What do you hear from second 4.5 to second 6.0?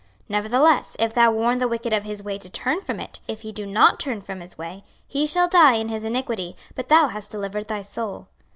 way, he shall die in